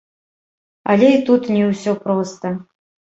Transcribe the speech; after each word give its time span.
Але 0.93 1.09
і 1.15 1.19
тут 1.27 1.43
не 1.57 1.67
ўсё 1.71 1.93
проста. 2.07 2.47